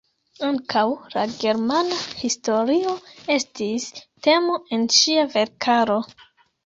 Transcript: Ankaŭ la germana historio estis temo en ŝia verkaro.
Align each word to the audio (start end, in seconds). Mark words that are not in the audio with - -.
Ankaŭ 0.45 0.83
la 1.15 1.25
germana 1.33 1.99
historio 2.21 2.95
estis 3.37 3.87
temo 4.29 4.57
en 4.79 4.89
ŝia 4.97 5.27
verkaro. 5.37 6.01